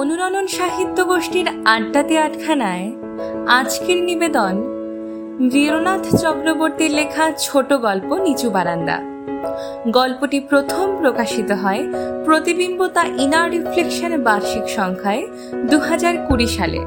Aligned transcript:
অনুরণন 0.00 0.46
সাহিত্য 0.58 0.98
গোষ্ঠীর 1.04 1.48
আড্ডাতে 1.64 2.14
আটখানায় 2.18 2.86
আজকের 3.48 3.98
নিবেদন 4.02 4.54
বীরনাথ 5.52 6.04
চক্রবর্তীর 6.16 6.90
লেখা 6.90 7.24
ছোট 7.38 7.72
গল্প 7.86 8.10
নিচু 8.16 8.48
বারান্দা। 8.50 8.96
গল্পটি 9.90 10.38
প্রথম 10.40 10.86
প্রকাশিত 10.98 11.50
হয় 11.52 11.82
প্রতিবিম্ব 12.24 12.80
তা 12.86 13.02
ইনার 13.18 13.46
রিফ্লেকশন 13.50 14.12
বার্ষিক 14.22 14.64
সংখ্যায় 14.68 15.22
দু 15.70 15.78
হাজার 15.78 16.14
কুড়ি 16.28 16.46
সালে। 16.46 16.80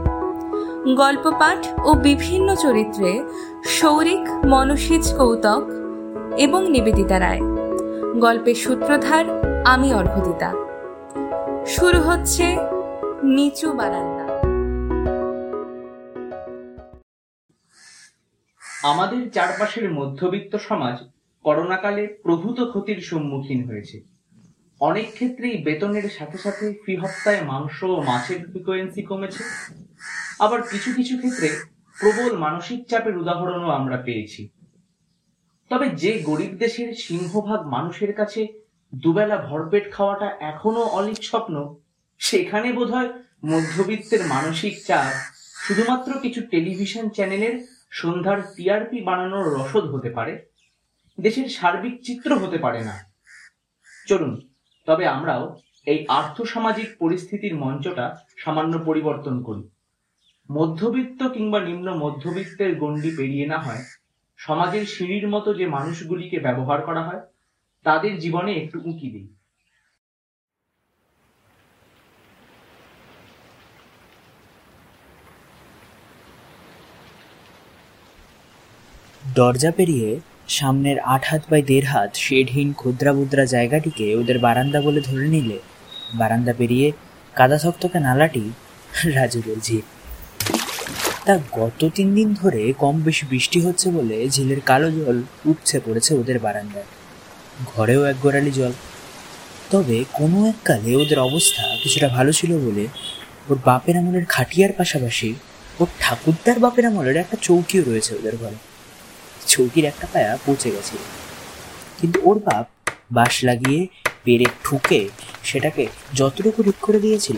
গল্প 0.95 1.25
পাঠ 1.39 1.61
ও 1.86 1.89
বিভিন্ন 2.07 2.55
চরিত্রে 2.55 3.11
সৌরিক 3.77 4.23
মনসিজ 4.45 5.05
কৌতক 5.18 5.64
এবং 6.38 6.61
নিবেদিতা 6.70 7.18
রায়। 7.20 7.41
গল্পের 8.20 8.55
সূত্রধার 8.55 9.25
আমি 9.66 9.89
অর্ঘদিতা 9.93 10.50
শুরু 11.68 12.00
হচ্ছে 12.01 12.45
নিচু 13.23 13.73
বারান্দা। 13.73 14.25
আমাদের 18.83 19.31
চারপাশের 19.31 19.93
মধ্যবিত্ত 19.93 20.55
সমাজ 20.55 21.04
করোনাকালে 21.43 22.07
প্রভূত 22.23 22.61
ক্ষতির 22.64 23.01
সম্মুখীন 23.01 23.67
হয়েছে। 23.67 24.04
অনেক 24.79 25.14
ক্ষেত্রেই 25.14 25.64
বেতনের 25.64 26.09
সাথে 26.09 26.37
সাথে 26.37 26.73
ফি 26.86 26.95
হপ্তায় 26.95 27.41
মাংস 27.41 27.83
ও 27.83 28.01
মাছের 28.01 28.50
ফ্রিকোয়েন্সি 28.50 29.01
কমেছে। 29.04 29.43
আবার 30.39 30.61
কিছু 30.61 30.93
কিছু 30.93 31.17
ক্ষেত্রে 31.17 31.50
প্রবল 32.00 32.38
মানসিক 32.38 32.88
চাপের 32.88 33.17
উদাহরণও 33.17 33.69
আমরা 33.69 33.97
পেয়েছি। 33.97 34.50
তবে 35.69 35.89
যে 35.89 36.23
গরিব 36.25 36.52
দেশের 36.58 36.94
সিংহভাগ 36.94 37.66
মানুষের 37.66 38.14
কাছে 38.14 38.47
দুবেলা 38.95 39.38
ভরপেট 39.38 39.92
খাওয়াটা 39.92 40.38
এখনও 40.39 40.81
অলিক 40.81 41.23
স্বপ্ন 41.23 41.75
সেখানে 42.23 42.73
বোধহয় 42.73 43.09
মধ্যবিত্তের 43.45 44.28
মানসিক 44.28 44.84
চাপ 44.86 45.14
শুধুমাত্র 45.67 46.20
কিছু 46.20 46.42
টেলিভিশন 46.42 47.09
চ্যানেলের 47.09 47.56
সন্ধ্যার 47.92 48.42
টিআরপি 48.56 49.02
বানানোর 49.02 49.45
রসদ 49.53 49.86
হতে 49.86 50.09
পারে, 50.09 50.45
দেশের 51.20 51.50
সার্বিক 51.50 52.02
চিত্র 52.02 52.36
হতে 52.36 52.58
পারে 52.58 52.83
না। 52.83 53.06
চলুন, 54.08 54.42
তবে 54.86 55.08
আমরাও 55.08 55.59
এই 55.88 56.06
আর্থসামাজিক 56.08 56.98
পরিস্থিতির 57.00 57.56
মঞ্চটা 57.56 58.26
সামান্য 58.38 58.83
পরিবর্তন 58.86 59.44
করি। 59.44 59.70
মধ্যবিত্ত 60.52 61.28
কিংবা 61.30 61.59
নিম্ন 61.59 61.95
মধ্যবিত্তের 61.95 62.76
গণ্ডি 62.76 63.11
পেরিয়ে 63.17 63.45
না 63.45 63.58
হয়, 63.58 63.83
সমাজের 64.38 64.86
সিঁড়ির 64.86 65.28
মতো 65.28 65.53
যে 65.53 65.67
মানুষগুলিকে 65.67 66.39
ব্যবহার 66.39 66.81
করা 66.81 67.03
হয়, 67.03 67.22
তাদের 67.83 68.20
জীবনে 68.20 68.53
একটু 68.53 68.80
উঁকি 68.86 69.09
দিই। 69.09 69.33
দরজা 79.36 79.72
পেরিয়ে 79.72 80.09
সামনের 80.48 80.98
আট 81.14 81.23
হাত 81.26 81.44
বাই 81.50 81.62
দেড় 81.62 81.88
হাত 81.88 82.12
শেডহীন 82.16 82.70
ক্ষুদ্রাবুদ্রা 82.73 83.45
জায়গাটিকে 83.45 84.06
ওদের 84.16 84.38
বারান্দা 84.39 84.80
বলে 84.81 85.02
ধরে 85.02 85.28
নিলে। 85.28 85.58
বারান্দা 86.14 86.53
পেরিয়ে 86.53 86.88
কাদা 87.36 87.58
থকথকে 87.58 88.00
নালাটি 88.00 88.44
রাজুরের 89.16 89.59
ঝিল 89.61 89.86
তা 91.26 91.34
গত 91.52 91.80
তিন 91.95 92.08
দিন 92.16 92.30
ধরে 92.34 92.61
কম 92.73 92.95
বেশি 93.04 93.23
বৃষ্টি 93.30 93.58
হচ্ছে 93.61 93.88
বলে 93.92 94.17
ঝিলের 94.30 94.61
কালো 94.61 94.88
জল 94.92 95.17
উপচে 95.45 95.78
পড়েছে 95.86 96.11
ওদের 96.16 96.38
বারান্দায়। 96.39 96.89
ঘরেও 97.66 98.02
এক 98.04 98.17
গোড়ালি 98.22 98.52
জল। 98.52 98.73
তবে 99.72 99.98
কোনো 100.14 100.38
এক 100.45 100.58
কালে 100.66 100.92
ওদের 100.95 101.20
অবস্থা 101.20 101.64
কিছুটা 101.84 102.08
ভালো 102.08 102.31
ছিল 102.31 102.52
বলে 102.66 102.86
ওর 103.50 103.58
বাপের 103.66 103.95
আমলের 103.98 104.26
খাটিয়ার 104.26 104.72
পাশাপাশি 104.78 105.30
ওর 105.80 105.88
ঠাকুরদার 106.00 106.58
বাপের 106.59 106.86
আমলের 106.86 107.17
একটা 107.17 107.38
চৌকিও 107.42 107.82
রয়েছে 107.83 108.11
ওদের 108.15 108.36
ঘরে। 108.38 108.60
চৌকির 109.48 109.86
একটা 109.86 110.08
পায়া 110.14 110.37
পচে 110.45 110.71
গেছিল 110.71 110.98
কিন্তু 112.02 112.20
ওর 112.23 112.39
বাপ 112.39 112.65
বাঁশ 113.11 113.43
লাগিয়ে 113.43 113.87
পেরে 114.23 114.45
ঠুকে 114.64 115.09
সেটাকে 115.43 115.87
যতটুকু 116.14 116.64
ঠিক 116.64 116.76
করে 116.81 116.99
দিয়েছিল, 116.99 117.37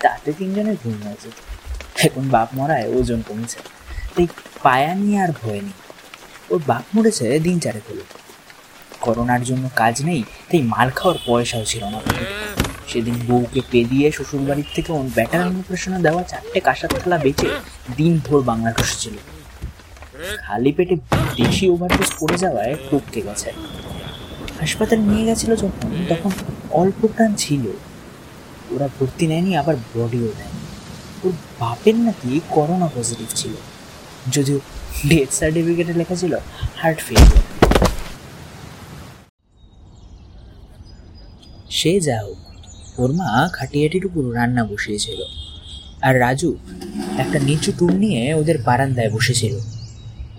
তাতে 0.00 0.32
তিনজনের 0.32 0.76
ঘুম 0.84 1.02
হয়েছে। 1.02 1.28
এখন 2.06 2.28
বাপ 2.28 2.48
মরায় 2.54 2.88
ওজন 2.88 3.22
কমেছে। 3.28 3.58
তাই 4.16 4.26
পায়া 4.62 4.94
নিয়ে 4.94 5.20
আর 5.20 5.28
ভয় 5.42 5.60
নেই। 5.60 5.72
ওর 6.50 6.60
বাপ 6.66 6.84
মরেছে 6.94 7.38
দিন 7.38 7.58
চারে 7.58 7.80
হলো। 7.88 8.02
করোনার 9.00 9.42
জন্য 9.44 9.70
কাজ 9.76 10.02
নেই, 10.04 10.22
তাই 10.50 10.62
মাল 10.62 10.90
খাওয়ার 10.90 11.18
পয়সাও 11.26 11.64
ছিল 11.64 11.84
না। 11.84 12.00
সেদিন 12.88 13.14
বউকে 13.26 13.60
পেদিয়ে 13.70 14.12
শ্বশুর 14.12 14.40
বাড়ির 14.40 14.64
থেকে 14.74 14.92
ব্যাটার 15.14 15.46
অন্নপ্রাশনে 15.46 15.98
দেওয়া 16.02 16.22
চারটে 16.22 16.60
কাঁসার 16.60 16.90
থালা 17.00 17.18
বেচে 17.18 17.48
দিন 17.96 18.20
ভোর 18.24 18.42
বাংলা 18.42 18.72
ছিল। 18.98 19.16
খালি 20.38 20.72
পেটে 20.72 20.96
বেশি 21.36 21.68
ওভারডোজ 21.68 22.12
পড়ে 22.20 22.38
যাওয়ায় 22.38 22.76
টপকে 22.90 23.22
গেছে। 23.22 23.52
হাসপাতালে 24.60 25.02
নিয়ে 25.02 25.24
গেছিল 25.24 25.56
যখন, 25.56 26.06
তখন 26.08 26.30
অল্প 26.70 27.06
প্রাণ 27.06 27.34
ছিল। 27.34 27.66
ওরা 28.70 28.88
ভর্তি 29.00 29.26
নেয়নি, 29.26 29.56
আবার 29.56 29.76
বডিও 29.76 30.20
দেয়নি 30.20 30.60
ওর 31.24 31.32
বাপের 31.60 31.94
নাকি 31.94 32.40
করোনা 32.50 32.88
পজিটিভ 32.94 33.26
ছিল। 33.34 33.52
যদিও 34.32 34.60
ডেথ 35.08 35.30
সার্টিফিকেটে 35.30 35.92
লেখা 35.92 36.14
ছিল 36.14 36.36
হার্ট 36.76 37.00
ফেলিয়ার 37.00 37.42
সে 41.70 42.00
যা 42.00 42.22
হোক, 42.22 42.36
ওর 43.00 43.12
মা 43.12 43.48
খাটিয়াটির 43.52 44.06
উপর 44.06 44.34
রান্না 44.34 44.64
বসিয়েছিল। 44.64 45.22
আর 46.02 46.20
রাজু 46.20 46.56
একটা 47.18 47.38
নিচু 47.38 47.72
টুল 47.78 47.92
নিয়ে 47.92 48.34
ওদের 48.34 48.58
বারান্দায় 48.58 49.10
বসেছিল। 49.10 49.58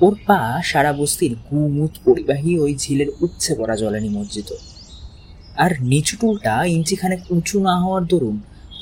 ওর 0.06 0.13
পা 0.28 0.40
সারা 0.69 0.91
বস্তির 1.00 1.34
গুমুত 1.47 1.94
পরিবাহী 2.06 2.52
ওই 2.63 2.74
ঝিলের 2.81 3.09
উচ্ছে 3.25 3.52
পড়া 3.59 3.75
জলে 3.81 4.00
নিমজ্জিত। 4.06 4.50
আর 5.63 5.72
নিচু 5.91 6.16
টুলটা 6.22 6.53
ইঞ্চিখানেক 6.75 7.22
উঁচু 7.35 7.58
না 7.68 7.74
হওয়ার 7.84 8.03
দরুন 8.12 8.38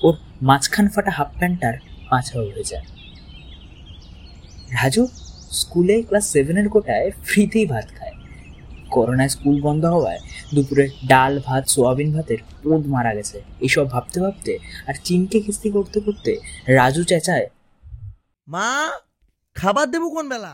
ওর 0.06 0.16
মাঝখান 0.50 0.88
ফাটা 0.94 1.12
হাফ 1.18 1.30
প্যান্টটার 1.40 1.76
পাছা 2.10 2.36
উঠে 2.48 2.64
যায়। 2.72 2.86
রাজু 4.78 5.04
স্কুলে 5.60 5.96
ক্লাস 6.08 6.26
সেভেনের 6.34 6.68
কোটায় 6.74 7.08
ফ্রিতেই 7.28 7.66
ভাত 7.74 7.88
খায়। 7.98 8.16
করোনায় 8.96 9.32
স্কুল 9.36 9.56
বন্ধ 9.68 9.84
হওয়ায় 9.96 10.22
দুপুরে 10.56 10.86
ডাল 11.12 11.34
ভাত, 11.48 11.64
সোয়াবিন 11.74 12.10
ভাতের 12.16 12.40
পোঁদ 12.62 12.84
মারা 12.94 13.12
গেছে। 13.18 13.38
এসব 13.68 13.86
ভাবতে 13.94 14.18
ভাবতে 14.24 14.54
আর 14.88 14.96
চিনকে 15.06 15.38
কিস্তি 15.46 15.70
করতে 15.76 15.98
করতে 16.06 16.32
রাজু 16.78 17.02
চেঁচায়, 17.10 17.46
মা, 18.48 18.70
খাবার 19.56 19.88
দেবো 19.94 20.08
কোন 20.16 20.26
বেলা? 20.34 20.54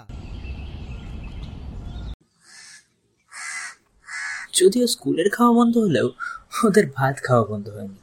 যদিও 4.54 4.88
স্কুলের 4.88 5.30
খাওয়া 5.30 5.54
বন্ধ 5.54 5.78
হলেও 5.78 6.10
ওদের 6.66 6.86
ভাত 6.96 7.16
খাওয়া 7.24 7.46
বন্ধ 7.46 7.70
হয়নি। 7.70 8.00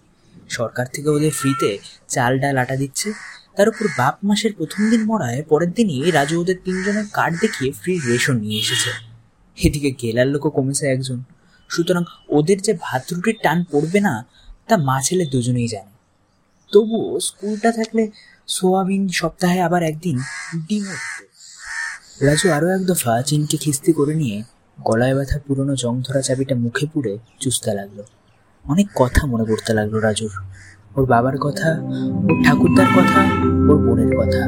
সরকার 0.48 0.86
থেকে 0.92 1.08
ওদের 1.08 1.30
ফ্রিতে 1.30 1.78
চাল, 2.08 2.38
ডাল, 2.38 2.56
আটা 2.56 2.76
দিচ্ছে। 2.76 3.12
তার 3.56 3.68
উপর 3.68 3.84
বাপ 3.98 4.16
মাসের 4.24 4.52
প্রথম 4.52 4.90
দিন 4.90 5.04
মরায় 5.04 5.42
পরের 5.42 5.72
দিনই 5.72 6.10
রাজু 6.10 6.40
ওদের 6.40 6.56
তিনজনের 6.64 7.06
কার্ড 7.12 7.34
দেখিয়ে 7.40 7.72
ফ্রি 7.72 8.00
রেশন 8.06 8.36
নিয়ে 8.38 8.58
এসেছে। 8.58 8.90
এদিকে 9.56 9.90
গেলার 9.90 10.26
লোকও 10.26 10.50
কমেছে 10.50 10.86
একজন। 10.86 11.22
সুতরাং 11.68 12.04
ওদের 12.28 12.58
যে 12.62 12.72
ভাত 12.80 13.12
রুটির 13.12 13.36
টান 13.42 13.64
পড়বে 13.70 14.00
না, 14.00 14.24
তা 14.68 14.76
মা 14.76 15.00
ছেলে 15.02 15.26
দুজনেই 15.26 15.68
জানে। 15.68 15.90
তবুও 16.72 17.20
স্কুলটা 17.20 17.72
থাকলে 17.72 18.10
সোয়াবিন 18.46 19.08
সপ্তাহে 19.08 19.60
আবার 19.60 19.82
একদিন 19.82 20.18
ডিম 20.68 20.84
রাজু 22.20 22.52
আরও 22.52 22.68
এক 22.68 22.82
দফা 22.86 23.22
চিনকে 23.22 23.56
খিস্তি 23.56 23.92
করে 23.92 24.14
নিয়ে 24.14 24.42
গলায় 24.84 25.14
ব্যথা 25.14 25.38
পুরনো 25.38 25.76
জং 25.76 26.02
ধরা 26.08 26.20
চাবিটা 26.20 26.54
মুখে 26.54 26.86
পুড়ে 26.92 27.18
চুষতে 27.40 27.74
লাগল। 27.74 28.02
অনেক 28.64 28.88
কথা 28.94 29.26
মনে 29.26 29.44
পড়তে 29.44 29.74
লাগল 29.74 29.98
রাজুর। 29.98 30.30
ওর 30.96 31.06
বাবার 31.06 31.38
কথা, 31.38 31.80
ওর 32.22 32.44
ঠাকুরদার 32.44 32.86
কথা, 32.86 33.20
ওর 33.72 33.86
বোনের 33.86 34.16
কথা। 34.16 34.44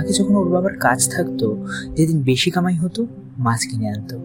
আগে 0.00 0.12
যখন 0.12 0.34
ওর 0.34 0.48
বাবার 0.48 0.78
কাজ 0.78 1.10
থাকতো, 1.10 1.66
যেদিন 1.96 2.22
বেশি 2.22 2.50
কামাই 2.50 2.76
হতো, 2.76 3.06
মাছ 3.38 3.60
কিনে 3.66 3.88
আনতো। 3.88 4.18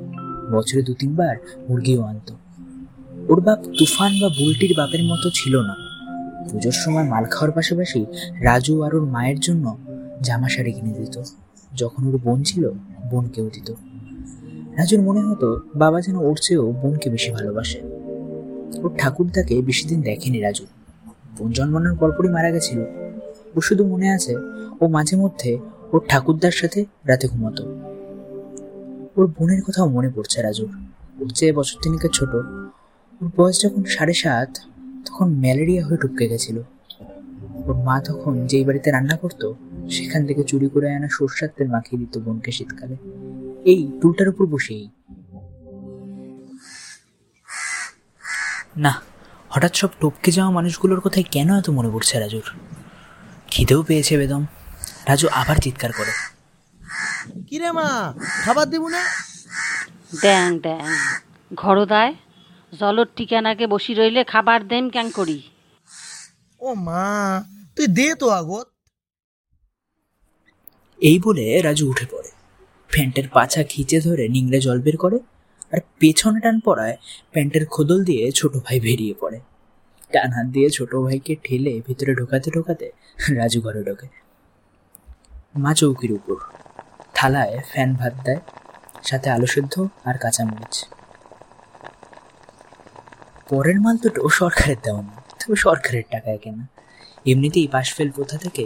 বছরে 0.58 0.82
দু 0.82 0.94
তিনবার 0.94 1.36
মুরগিও 1.70 2.02
আনতো। 2.02 2.36
ওর 3.30 3.42
বাপ 3.42 3.60
তুফান 3.80 4.12
বা 4.22 4.30
বুলটির 4.30 4.74
বাপের 4.78 5.04
মতো 5.04 5.30
ছিল 5.34 5.62
না। 5.62 5.76
পুজোর 6.50 6.72
সময় 6.72 7.04
মাল 7.04 7.24
খাওয়ার 7.24 7.52
পাশাপাশি 7.52 8.06
রাজু 8.42 8.82
আর 8.82 8.96
ওর 8.96 9.06
মায়ের 9.06 9.40
জন্য 9.40 9.78
জামা 10.22 10.50
শাড়ি 10.50 10.72
কিনে 10.72 10.94
দিত। 10.94 11.22
যখন 11.74 12.08
ওর 12.08 12.18
বোন 12.18 12.44
ছিল, 12.44 12.72
বোনকেও 13.10 13.50
দিত। 13.54 13.74
রাজুর 14.78 15.02
মনে 15.02 15.22
হতো 15.22 15.62
বাবা 15.76 16.02
যেন 16.02 16.16
ওর 16.16 16.38
চেয়েও 16.42 16.72
বোনকে 16.72 17.10
বেশি 17.10 17.32
ভালোবাসে। 17.32 17.82
ওর 18.84 18.92
ঠাকুরদাকে 18.98 19.62
বেশি 19.62 19.88
দিন 19.88 20.02
দেখেনি 20.02 20.40
রাজু। 20.40 20.66
বোন 21.38 21.52
জন্মানোর 21.52 21.98
পরপরই 21.98 22.30
মারা 22.30 22.52
গেছিল। 22.52 22.80
ও 23.56 23.62
শুধু 23.62 23.86
মনে 23.86 24.10
আছে, 24.10 24.36
ও 24.82 24.88
মাঝে 24.88 25.16
মধ্যে 25.16 25.58
ওর 25.94 26.02
ঠাকুরদার 26.08 26.52
সাথে 26.52 26.86
রাতে 27.06 27.28
ঘুমতো। 27.28 27.64
ওর 29.18 29.28
বোনের 29.28 29.62
কথাও 29.62 29.90
মনে 29.90 30.10
পড়ছে 30.16 30.42
রাজুর। 30.42 30.70
ওর 31.20 31.30
চেয়ে 31.30 31.54
বছর 31.54 31.84
তিনিকে 31.84 32.08
ছোট। 32.14 32.36
ওর 33.22 33.32
বয়স 33.38 33.62
যখন 33.62 33.84
সাড়ে 33.84 34.14
সাত, 34.14 34.58
তখন 35.06 35.36
ম্যালেরিয়া 35.36 35.86
হয়ে 35.86 35.98
টুপকে 35.98 36.28
গেছিল। 36.28 36.62
ওর 37.66 37.74
মা 37.74 38.02
তখন 38.02 38.48
যেই 38.48 38.64
বাড়িতে 38.64 38.92
রান্না 38.92 39.18
করতো, 39.18 39.56
সেখান 39.90 40.26
থেকে 40.26 40.44
চুরি 40.44 40.68
করে 40.68 40.94
আনা 40.94 41.08
সর্ষার 41.12 41.50
তেল 41.58 41.68
মাখিয়ে 41.68 42.06
দিত 42.06 42.18
বোনকে 42.18 42.52
শীতকালে। 42.52 42.96
এই 43.66 43.92
টুলটার 44.02 44.30
উপর 44.30 44.46
বসেই। 44.46 44.90
না 48.78 49.02
হঠাৎ 49.50 49.76
সব 49.76 49.88
টপকে 50.02 50.32
যাওয়া 50.32 50.52
মানুষগুলোর 50.52 51.00
কথায় 51.00 51.26
কেন 51.32 51.58
এত 51.58 51.70
মনে 51.70 51.90
পড়ছে 51.90 52.20
রাজুর? 52.20 52.48
খিদেও 53.48 53.84
পেয়েছে 53.84 54.18
বেদম। 54.18 54.46
রাজু 55.08 55.28
আবার 55.28 55.56
চিৎকার 55.56 55.92
করে। 55.92 56.14
কিরে 57.48 57.72
মা 57.72 58.14
খাবার 58.44 58.70
দেবো 58.70 58.90
না? 58.90 59.02
ড্যাং 60.20 60.60
ড্যাং। 60.60 60.88
ঘরদায় 61.54 62.16
জলর 62.80 63.08
ঠিকানাকে 63.16 63.68
বসি 63.68 63.94
রইলে 63.94 64.24
খাবার 64.24 64.68
দেম 64.68 64.90
ক্যাং 64.90 65.12
করি। 65.12 65.42
ও 66.60 66.74
মা 66.74 67.44
তুই 67.76 67.88
দে 67.88 68.16
তো 68.16 68.30
আগত। 68.30 68.68
এই 71.00 71.20
বলে 71.20 71.62
রাজু 71.62 71.90
উঠে 71.90 72.06
পড়ে। 72.12 72.35
প্যান্টের 72.90 73.28
পাছা 73.30 73.64
খিচে 73.64 73.98
ধরে 74.02 74.28
নিংড়ে 74.28 74.60
জল 74.60 74.80
বের 74.80 74.98
করে 74.98 75.20
আর 75.72 75.80
পেছনে 76.00 76.40
টান 76.40 76.60
পড়ায় 76.60 76.98
প্যান্টের 77.32 77.66
খোদল 77.66 78.04
দিয়ে 78.04 78.32
ছোট 78.32 78.54
ভাই 78.58 78.80
বেরিয়ে 78.80 79.16
পড়ে। 79.20 79.40
টান 80.14 80.30
হাত 80.32 80.46
দিয়ে 80.46 80.70
ছোট 80.70 80.96
ভাইকে 80.96 81.36
ঠেলে 81.44 81.74
ভিতরে 81.88 82.12
ঢোকাতে 82.16 82.50
ঢোকাতে 82.52 82.92
রাজু 83.36 83.62
ঘরে 83.62 83.82
ঢোকে। 83.84 84.08
মা 85.58 85.74
চৌকির 85.74 86.12
উপর 86.12 86.38
থালায় 87.14 87.56
ফ্যান 87.72 87.90
ভাত 87.94 88.14
দেয়, 88.26 88.42
সাথে 89.04 89.28
আলু 89.30 89.48
সেদ্ধ 89.48 89.74
আর 90.06 90.18
কাঁচামরিচ। 90.18 90.76
পরের 93.50 93.78
মাল 93.82 93.96
দুটো 93.98 94.30
সরকারের 94.30 94.80
দেওয়া 94.84 95.02
না 95.02 95.16
তবে 95.40 95.56
সরকারের 95.56 96.06
টাকায় 96.12 96.38
কেনা। 96.38 96.66
এমনিতেই 97.26 97.68
পাশ 97.68 97.88
ফেল 97.94 98.10
প্রথা 98.12 98.38
থেকে? 98.38 98.66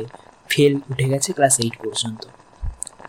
ফেল 0.50 0.74
উঠে 0.92 1.07
গেছে 1.10 1.30
ক্লাস 1.33 1.56
এইট 1.60 1.75
পর্যন্ত। 1.83 2.24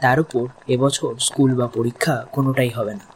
তার 0.01 0.21
উপর 0.21 0.45
এবছর 0.69 1.13
স্কুল 1.19 1.51
বা 1.55 1.67
পরীক্ষা 1.67 2.15
কোনোটাই 2.33 2.71
হবে 2.71 2.95
না। 2.95 3.07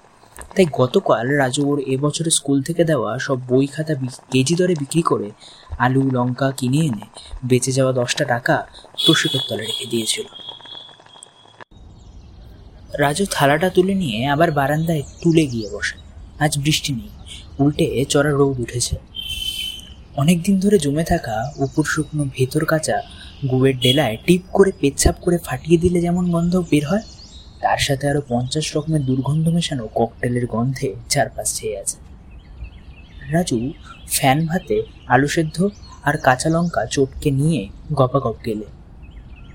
তাই 0.55 0.67
গতকাল 0.73 1.27
রাজু 1.43 1.63
ওর 1.71 1.79
এবছরে 1.95 2.31
স্কুল 2.31 2.63
থেকে 2.63 2.85
দেওয়া 2.85 3.19
সব 3.19 3.39
বই 3.49 3.67
খাতা 3.67 3.95
কেজি 4.33 4.55
দরে 4.55 4.75
বিক্রি 4.75 5.03
করে 5.03 5.31
আলু, 5.79 6.03
লঙ্কা 6.11 6.49
কিনে 6.51 6.81
এনে 6.87 7.07
বেঁচে 7.45 7.73
যাওয়া 7.73 7.93
দশটা 7.93 8.25
টাকা 8.25 8.57
তোষকের 9.07 9.43
তলে 9.49 9.65
রেখে 9.67 9.87
দিয়েছিল। 9.87 10.27
রাজু 12.99 13.25
থালাটা 13.31 13.69
তুলে 13.71 13.95
নিয়ে 13.95 14.19
আবার 14.29 14.51
বারান্দায় 14.53 15.03
তুলে 15.23 15.47
গিয়ে 15.47 15.69
বসে। 15.71 15.97
আজ 16.41 16.53
বৃষ্টি 16.59 16.93
নেই, 16.93 17.11
উল্টে 17.59 18.05
চড়া 18.09 18.31
রোদ 18.31 18.57
উঠেছে। 18.61 18.97
অনেকদিন 20.17 20.61
ধরে 20.61 20.79
জমে 20.79 21.05
থাকা 21.05 21.37
উপর 21.59 21.85
শুকনো 21.85 22.25
ভেতর 22.37 22.65
কাঁচা 22.65 23.03
গুড়ের 23.51 23.77
ডেলায় 23.85 24.17
টিপ 24.27 24.43
করে 24.57 24.71
পেচ্ছাপ 24.81 25.17
করে 25.25 25.37
ফাটিয়ে 25.47 25.79
দিলে 25.85 25.99
যেমন 26.07 26.25
গন্ধ 26.35 26.55
বের 26.71 26.85
হয়, 26.91 27.05
তার 27.63 27.81
সাথে 27.87 28.05
আরও 28.11 28.23
পঞ্চাশ 28.33 28.67
রকমের 28.77 29.03
দুর্গন্ধ 29.09 29.45
মেশানো 29.57 29.85
ককটেলের 29.99 30.47
গন্ধে 30.55 30.89
চারপাশ 31.13 31.49
ছেয়ে 31.57 31.77
আছে। 31.83 31.97
রাজু 33.35 33.59
ফ্যান 34.15 34.39
ভাতে 34.51 34.77
আলু 35.15 35.29
সেদ্ধ 35.35 35.57
আর 36.09 36.15
কাঁচা 36.27 36.49
লঙ্কা 36.55 36.83
চটকে 36.95 37.31
নিয়ে 37.41 37.61
গপাগপ 37.99 38.37
গেলে। 38.47 38.67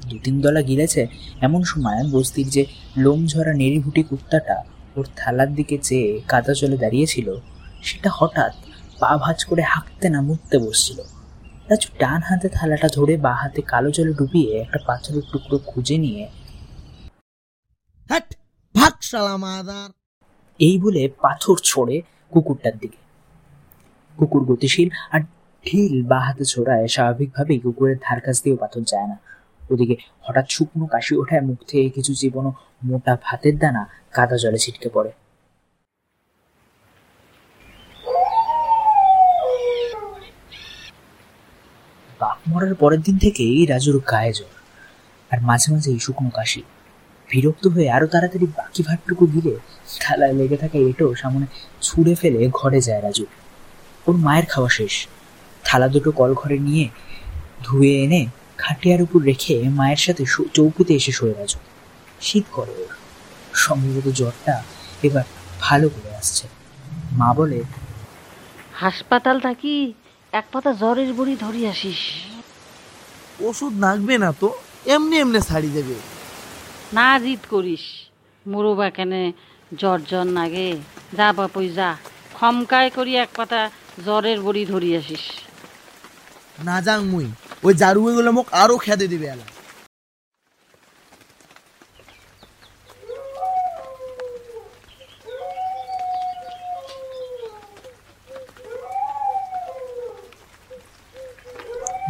দু 0.09 0.15
তিন 0.23 0.35
দলা 0.43 0.61
গিলেছে 0.69 1.01
এমন 1.47 1.61
সময় 1.71 1.99
বস্তির 2.15 2.47
যে 2.55 2.63
লোম 3.03 3.19
ঝরা 3.31 3.53
নেড়িভুটি 3.61 4.01
কুত্তাটা 4.09 4.57
ওর 4.97 5.05
থালার 5.19 5.49
দিকে 5.57 5.75
চেয়ে 5.87 6.09
কাদা 6.31 6.53
চলে 6.61 6.77
দাঁড়িয়েছিল, 6.83 7.27
সেটা 7.87 8.09
হঠাৎ 8.17 8.53
পা 8.99 9.11
ভাঁজ 9.23 9.39
করে 9.49 9.63
হাঁকতে 9.71 10.05
না 10.13 10.19
মুততে 10.27 10.57
বসছিল। 10.65 10.99
রাজু 11.69 11.89
ডান 11.99 12.19
হাতে 12.21 12.47
থালাটা 12.49 12.87
ধরে 12.87 13.15
বা 13.17 13.33
হাতে 13.33 13.61
কালো 13.61 13.89
জলে 13.91 14.13
ডুবিয়ে 14.13 14.51
একটা 14.59 14.79
পাথরের 14.87 15.25
টুকরো 15.31 15.57
খুঁজে 15.65 15.97
নিয়ে 15.97 16.23
এই 20.59 20.75
বলে 20.79 21.01
পাথর 21.21 21.55
ছড়ে 21.63 21.95
কুকুরটার 22.31 22.75
দিকে। 22.77 22.99
কুকুর 24.17 24.43
গতিশীল 24.45 24.89
আর 25.11 25.21
ঢিল 25.65 25.95
বা 26.07 26.19
হাতে 26.19 26.45
ছোড়ায় 26.45 26.87
স্বাভাবিকভাবেই 26.87 27.59
কুকুরের 27.59 27.97
ধার 28.01 28.19
কাছ 28.21 28.37
দিয়েও 28.43 28.57
পাথর 28.57 28.83
যায় 28.87 29.07
না। 29.07 29.17
ওদিকে 29.71 29.95
হঠাৎ 30.21 30.45
শুকনো 30.49 30.85
কাশি 30.85 31.13
ওঠায় 31.15 31.41
মুখ 31.41 31.59
থেকে 31.67 31.89
কিছু 31.89 32.11
জীবনও 32.13 32.51
মোটা 32.83 33.13
ভাতের 33.23 33.55
দানা 33.59 33.83
কাদা 34.13 34.37
জলে 34.37 34.57
ছিটকে 34.57 34.89
পড়ে 34.93 35.11
বাপ 42.21 42.38
মরার 42.49 42.75
পরের 42.75 43.01
দিন 43.01 43.17
থেকেই 43.17 43.65
রাজুর 43.65 43.99
গায়ে 44.11 44.33
জ্বর। 44.33 44.53
আর 45.31 45.41
মাঝে 45.41 45.73
মাঝে 45.73 45.91
এই 45.91 45.99
শুকনো 45.99 46.29
কাশি। 46.29 46.61
বিরক্ত 47.29 47.67
হয়ে 47.67 47.91
আরও 47.91 48.07
তাড়াতাড়ি 48.07 48.47
বাকি 48.57 48.83
ভাতটুকু 48.83 49.27
দিলে 49.27 49.55
থালায় 49.99 50.33
লেগে 50.33 50.57
থাকা 50.57 50.77
এটো 50.77 51.15
সামনে 51.15 51.45
ছুঁড়ে 51.81 52.15
ফেলে 52.15 52.49
ঘরে 52.53 52.81
যায় 52.81 53.01
রাজু। 53.01 53.25
ওর 54.07 54.17
মায়ের 54.17 54.45
খাওয়া 54.45 54.69
শেষ। 54.69 55.07
থালা 55.63 55.87
দুটো 55.87 56.11
কল 56.11 56.33
ঘরে 56.33 56.57
নিয়ে 56.59 56.89
ধুয়ে 57.63 58.03
এনে 58.03 58.25
খাটিয়ার 58.57 59.01
উপর 59.01 59.21
রেখে 59.21 59.69
মায়ের 59.69 59.97
সাথে 59.97 60.23
চৌকিতে 60.53 60.93
এসে 60.95 61.11
শোয় 61.11 61.33
রাজু। 61.33 61.59
শীত 62.21 62.43
করে 62.51 62.71
ওর। 62.71 62.93
সম্ভবত 63.53 64.07
জ্বরটা 64.11 64.63
এবার 65.03 65.23
ভালো 65.59 65.89
করে 65.89 66.15
আসছে। 66.15 66.47
মা 67.11 67.33
বলে, 67.33 67.63
হাসপাতাল 68.73 69.39
থাকি 69.39 69.93
এক 70.33 70.45
পাতা 70.51 70.73
জ্বরের 70.73 71.13
বড়ি 71.13 71.35
ধরি 71.39 71.67
আসিস। 71.67 72.28
ওষুধ 73.47 73.73
নাগবে 73.85 74.15
না 74.23 74.29
তো 74.41 74.47
এমনি 74.93 75.15
এমনি 75.23 75.39
ছাড়ি 75.49 75.69
দেবে। 75.77 75.95
না 76.97 77.07
জিদ 77.23 77.41
করিস 77.53 77.83
মুরুবা 78.45 78.87
কেনে 78.97 79.23
জ্বর 79.79 79.99
জ্বর 80.09 80.27
নাগে। 80.37 80.69
যা 81.17 81.27
বাপই 81.37 81.67
যা 81.79 81.89
খমকায় 82.37 82.89
করি 82.97 83.11
এক 83.23 83.29
পাতা 83.37 83.61
জ্বরের 84.05 84.39
বড়ি 84.45 84.63
ধরি 84.71 84.89
আসিস। 84.99 85.23
না 86.67 86.75
যাং 86.85 86.99
মুই 87.11 87.27
ওই 87.65 87.73
জারুয়ে 87.81 88.13
গুলো 88.17 88.31
মোক 88.37 88.47
আরও 88.61 88.75
খেদে 88.85 89.07
দিবে 89.13 89.27
এলা। 89.33 89.45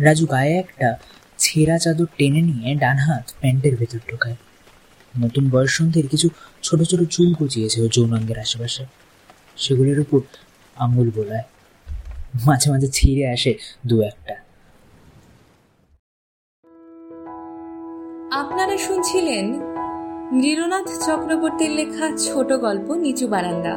রাজু 0.02 0.26
গায়ে 0.26 0.60
একটা 0.60 0.98
ছেঁড়া 1.38 1.78
চাদর 1.78 2.06
টেনে 2.18 2.42
নিয়ে 2.42 2.76
ডান 2.76 2.98
হাত 2.98 3.32
প্যান্টের 3.40 3.76
ভেতর 3.76 4.00
ঢোকায়। 4.12 4.36
নতুন 5.20 5.50
বয়সন্ধির 5.50 6.08
কিছু 6.08 6.30
ছোট 6.64 6.82
ছোট 6.82 7.00
চুল 7.10 7.34
গজিয়েছে 7.34 7.82
ওর 7.82 7.90
যৌনাঙ্গের 7.90 8.40
আশেপাশে। 8.40 8.86
সেগুলির 9.58 10.00
উপর 10.00 10.20
আঙুল 10.76 11.12
বোলায়। 11.12 11.44
মাঝে 12.46 12.72
মাঝে 12.72 12.88
ছিঁড়ে 12.88 13.32
আসে 13.32 13.56
দু 13.88 14.02
একটা। 14.02 14.36
আপনারা 18.32 18.78
শুনছিলেন 18.78 19.46
নৃরনাথ 20.32 20.88
চক্রবর্তীর 21.06 21.70
লেখা 21.70 22.18
ছোট 22.18 22.54
গল্প 22.54 22.94
নিচু 22.96 23.28
বারান্দা। 23.28 23.74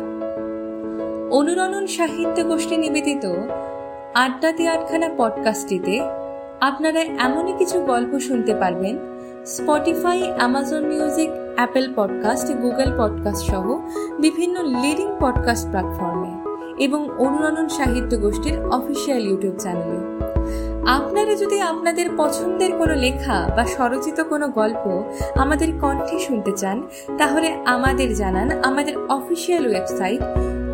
অনুরণন 1.30 1.86
সাহিত্য 1.86 2.44
গোষ্ঠী 2.44 2.76
নিবেদিত 2.76 3.24
আড্ডাতে 4.14 4.68
আটখানা 4.68 5.08
পডকাস্টটিতে 5.16 6.00
আপনারা 6.60 7.00
এমনই 7.00 7.52
কিছু 7.58 7.80
গল্প 7.80 8.18
শুনতে 8.18 8.54
পারবেন 8.54 8.98
Spotify 9.46 10.32
Amazon 10.36 10.86
music 10.86 11.30
Apple 11.56 11.92
podcast 11.96 12.52
Google 12.52 12.98
podcast 12.98 13.50
সহ 13.50 13.78
বিভিন্ন 14.20 14.62
লিডিং 14.62 15.08
পডকাস্ট 15.20 15.68
প্ল্যাটফর্মে 15.68 16.30
এবং 16.84 17.08
অনুরণন 17.18 17.68
সাহিত্য 17.68 18.16
গোষ্ঠীর 18.16 18.60
অফিসিয়াল 18.60 19.26
ইউটিউব 19.26 19.56
চ্যানেলে 19.58 20.12
আপনারা 20.90 21.34
যদি 21.34 21.60
আপনাদের 21.60 22.10
পছন্দের 22.16 22.72
কোনো 22.72 22.94
লেখা 22.94 23.50
বা 23.56 23.64
স্বরচিত 23.64 24.20
কোনো 24.20 24.48
গল্প 24.48 25.02
আমাদের 25.36 25.68
কণ্ঠে 25.80 26.18
শুনতে 26.18 26.52
চান, 26.56 26.82
তাহলে 27.18 27.56
আমাদের 27.64 28.14
জানান 28.14 28.64
আমাদের 28.64 28.94
অফিসিয়াল 29.08 29.66
ওয়েবসাইট 29.66 30.20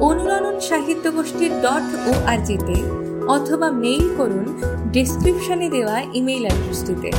অনুরণন 0.01 0.61
সাহিত্য 0.61 1.11
গোষ্ঠীর 1.11 1.53
ডট 1.61 2.09
ও 2.09 2.27
আরজিতে 2.27 3.08
অথবা 3.29 3.69
মেইল 3.83 4.07
করুন 4.17 4.47
ডিসক্রিপশনে 4.93 5.67
দেওয়া 5.69 5.97
ইমেইল 6.15 6.45
অ্যাড্রেসটিতে 6.47 7.11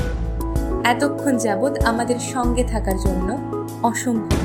এতক্ষণ 0.84 1.34
যাবৎ 1.38 1.74
আমাদের 1.86 2.20
সঙ্গে 2.34 2.64
থাকার 2.64 2.98
জন্য 2.98 3.28
অসংখ্য 3.84 4.39